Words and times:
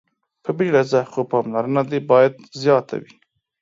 په 0.43 0.51
بيړه 0.57 0.81
ځه 0.91 0.99
خو 1.11 1.21
پاملرنه 1.31 1.81
دې 1.91 1.99
باید 2.11 2.33
زياته 2.61 2.95
وي. 3.01 3.13